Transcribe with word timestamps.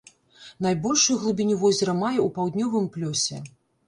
Найбольшую 0.65 1.17
глыбіню 1.23 1.57
возера 1.63 1.95
мае 2.03 2.13
ў 2.21 2.29
паўднёвыя 2.39 2.91
плёсе. 2.97 3.37